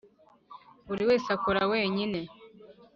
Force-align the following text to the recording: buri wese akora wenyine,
buri 0.87 1.03
wese 1.09 1.27
akora 1.35 1.61
wenyine, 1.71 2.19